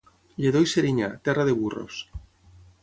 [0.45, 2.03] Lledó i Serinyà, terra de burros.